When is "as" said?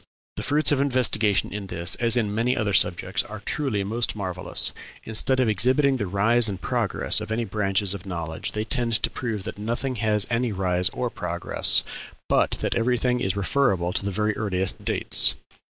1.93-2.17